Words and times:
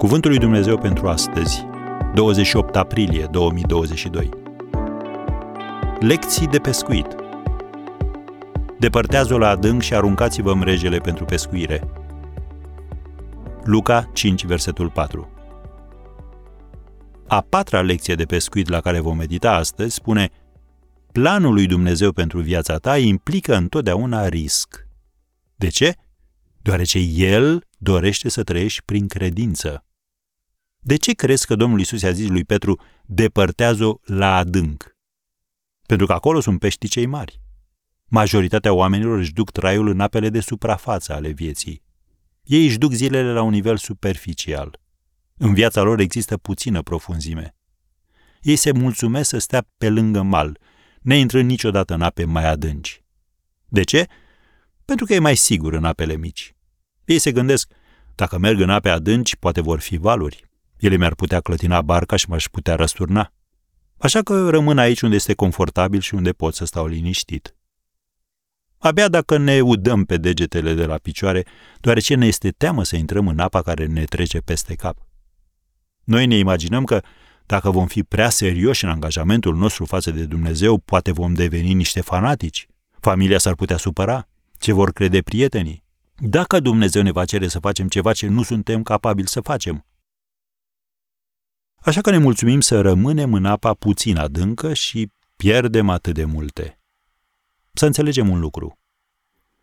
Cuvântul 0.00 0.30
lui 0.30 0.38
Dumnezeu 0.38 0.78
pentru 0.78 1.08
astăzi, 1.08 1.66
28 2.14 2.76
aprilie 2.76 3.26
2022. 3.30 4.28
Lecții 5.98 6.46
de 6.46 6.58
pescuit. 6.58 7.06
Depărtează-o 8.78 9.38
la 9.38 9.48
adânc 9.48 9.82
și 9.82 9.94
aruncați-vă 9.94 10.54
mrejele 10.54 10.98
pentru 10.98 11.24
pescuire. 11.24 11.90
Luca 13.64 14.10
5, 14.12 14.44
versetul 14.44 14.90
4. 14.90 15.28
A 17.26 17.40
patra 17.40 17.80
lecție 17.80 18.14
de 18.14 18.24
pescuit 18.24 18.68
la 18.68 18.80
care 18.80 19.00
vom 19.00 19.16
medita 19.16 19.52
astăzi 19.52 19.94
spune 19.94 20.30
Planul 21.12 21.52
lui 21.52 21.66
Dumnezeu 21.66 22.12
pentru 22.12 22.40
viața 22.40 22.76
ta 22.76 22.98
implică 22.98 23.56
întotdeauna 23.56 24.28
risc. 24.28 24.86
De 25.56 25.68
ce? 25.68 25.94
Deoarece 26.62 26.98
El 27.14 27.66
dorește 27.78 28.28
să 28.28 28.42
trăiești 28.42 28.82
prin 28.84 29.06
credință. 29.06 29.84
De 30.82 30.96
ce 30.96 31.12
crezi 31.12 31.46
că 31.46 31.54
Domnul 31.54 31.80
Isus 31.80 32.02
i-a 32.02 32.10
zis 32.10 32.28
lui 32.28 32.44
Petru, 32.44 32.80
depărtează-o 33.06 33.94
la 34.04 34.36
adânc? 34.36 34.96
Pentru 35.86 36.06
că 36.06 36.12
acolo 36.12 36.40
sunt 36.40 36.58
peștii 36.58 36.88
cei 36.88 37.06
mari. 37.06 37.40
Majoritatea 38.06 38.72
oamenilor 38.72 39.18
își 39.18 39.32
duc 39.32 39.50
traiul 39.50 39.88
în 39.88 40.00
apele 40.00 40.28
de 40.28 40.40
suprafață 40.40 41.12
ale 41.12 41.28
vieții. 41.28 41.82
Ei 42.42 42.66
își 42.66 42.78
duc 42.78 42.92
zilele 42.92 43.32
la 43.32 43.42
un 43.42 43.50
nivel 43.50 43.76
superficial. 43.76 44.80
În 45.36 45.54
viața 45.54 45.82
lor 45.82 46.00
există 46.00 46.36
puțină 46.36 46.82
profunzime. 46.82 47.54
Ei 48.40 48.56
se 48.56 48.72
mulțumesc 48.72 49.28
să 49.28 49.38
stea 49.38 49.66
pe 49.78 49.88
lângă 49.88 50.22
mal, 50.22 50.58
neintrând 51.00 51.48
niciodată 51.48 51.94
în 51.94 52.02
ape 52.02 52.24
mai 52.24 52.46
adânci. 52.46 53.04
De 53.68 53.82
ce? 53.82 54.06
Pentru 54.84 55.04
că 55.04 55.14
e 55.14 55.18
mai 55.18 55.36
sigur 55.36 55.72
în 55.72 55.84
apele 55.84 56.16
mici. 56.16 56.54
Ei 57.04 57.18
se 57.18 57.32
gândesc, 57.32 57.72
dacă 58.14 58.38
merg 58.38 58.60
în 58.60 58.70
ape 58.70 58.88
adânci, 58.88 59.36
poate 59.36 59.60
vor 59.60 59.80
fi 59.80 59.96
valuri. 59.96 60.49
Ele 60.80 60.96
mi-ar 60.96 61.14
putea 61.14 61.40
clătina 61.40 61.82
barca 61.82 62.16
și 62.16 62.28
m-aș 62.28 62.48
putea 62.48 62.74
răsturna. 62.74 63.32
Așa 63.98 64.22
că 64.22 64.50
rămân 64.50 64.78
aici 64.78 65.00
unde 65.00 65.14
este 65.14 65.34
confortabil 65.34 66.00
și 66.00 66.14
unde 66.14 66.32
pot 66.32 66.54
să 66.54 66.64
stau 66.64 66.86
liniștit. 66.86 67.54
Abia 68.78 69.08
dacă 69.08 69.36
ne 69.36 69.60
udăm 69.60 70.04
pe 70.04 70.16
degetele 70.16 70.74
de 70.74 70.86
la 70.86 70.96
picioare, 70.96 71.46
deoarece 71.80 72.14
ne 72.14 72.26
este 72.26 72.50
teamă 72.50 72.84
să 72.84 72.96
intrăm 72.96 73.28
în 73.28 73.38
apa 73.38 73.62
care 73.62 73.86
ne 73.86 74.04
trece 74.04 74.38
peste 74.38 74.74
cap. 74.74 74.98
Noi 76.04 76.26
ne 76.26 76.36
imaginăm 76.36 76.84
că 76.84 77.02
dacă 77.46 77.70
vom 77.70 77.86
fi 77.86 78.02
prea 78.02 78.28
serioși 78.28 78.84
în 78.84 78.90
angajamentul 78.90 79.56
nostru 79.56 79.84
față 79.84 80.10
de 80.10 80.24
Dumnezeu, 80.24 80.78
poate 80.78 81.12
vom 81.12 81.34
deveni 81.34 81.72
niște 81.72 82.00
fanatici. 82.00 82.66
Familia 83.00 83.38
s-ar 83.38 83.54
putea 83.54 83.76
supăra. 83.76 84.28
Ce 84.58 84.72
vor 84.72 84.92
crede 84.92 85.22
prietenii? 85.22 85.84
Dacă 86.16 86.60
Dumnezeu 86.60 87.02
ne 87.02 87.10
va 87.10 87.24
cere 87.24 87.48
să 87.48 87.58
facem 87.58 87.88
ceva 87.88 88.12
ce 88.12 88.26
nu 88.26 88.42
suntem 88.42 88.82
capabili 88.82 89.28
să 89.28 89.40
facem, 89.40 89.84
Așa 91.80 92.00
că 92.00 92.10
ne 92.10 92.18
mulțumim 92.18 92.60
să 92.60 92.80
rămânem 92.80 93.34
în 93.34 93.44
apa 93.44 93.74
puțin 93.74 94.16
adâncă 94.16 94.74
și 94.74 95.12
pierdem 95.36 95.88
atât 95.88 96.14
de 96.14 96.24
multe. 96.24 96.80
Să 97.72 97.86
înțelegem 97.86 98.28
un 98.28 98.40
lucru. 98.40 98.78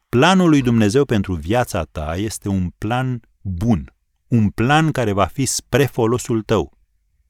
Planul 0.09 0.49
lui 0.49 0.61
Dumnezeu 0.61 1.05
pentru 1.05 1.33
viața 1.33 1.83
ta 1.83 2.15
este 2.15 2.49
un 2.49 2.69
plan 2.77 3.21
bun, 3.41 3.93
un 4.27 4.49
plan 4.49 4.91
care 4.91 5.11
va 5.11 5.25
fi 5.25 5.45
spre 5.45 5.85
folosul 5.85 6.41
tău. 6.41 6.77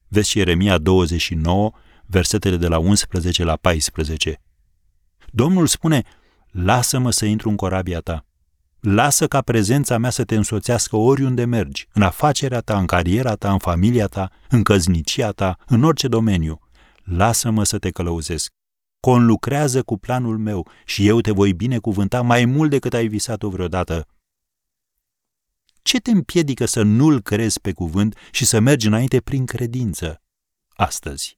Vezi 0.07 0.37
Ieremia 0.37 0.77
29, 0.77 1.71
versetele 2.05 2.57
de 2.57 2.67
la 2.67 2.77
11 2.77 3.43
la 3.43 3.55
14. 3.55 4.41
Domnul 5.31 5.67
spune, 5.67 6.03
lasă-mă 6.51 7.11
să 7.11 7.25
intru 7.25 7.49
în 7.49 7.55
corabia 7.55 7.99
ta. 7.99 8.26
Lasă 8.89 9.27
ca 9.27 9.41
prezența 9.41 9.97
mea 9.97 10.09
să 10.09 10.23
te 10.23 10.35
însoțească 10.35 10.95
oriunde 10.95 11.45
mergi, 11.45 11.87
în 11.93 12.01
afacerea 12.01 12.59
ta, 12.59 12.77
în 12.77 12.85
cariera 12.85 13.35
ta, 13.35 13.51
în 13.51 13.57
familia 13.57 14.05
ta, 14.05 14.31
în 14.49 14.63
căznicia 14.63 15.31
ta, 15.31 15.57
în 15.65 15.83
orice 15.83 16.07
domeniu. 16.07 16.59
Lasă-mă 17.03 17.63
să 17.63 17.77
te 17.77 17.89
călăuzesc. 17.89 18.53
Conlucrează 18.99 19.83
cu 19.83 19.97
planul 19.97 20.37
meu 20.37 20.67
și 20.85 21.07
eu 21.07 21.21
te 21.21 21.31
voi 21.31 21.53
binecuvânta 21.53 22.21
mai 22.21 22.45
mult 22.45 22.69
decât 22.69 22.93
ai 22.93 23.07
visat-o 23.07 23.49
vreodată. 23.49 24.07
Ce 25.81 25.99
te 25.99 26.11
împiedică 26.11 26.65
să 26.65 26.81
nu-l 26.81 27.21
crezi 27.21 27.59
pe 27.59 27.71
cuvânt 27.71 28.15
și 28.31 28.45
să 28.45 28.59
mergi 28.59 28.87
înainte 28.87 29.21
prin 29.21 29.45
credință? 29.45 30.21
Astăzi. 30.69 31.37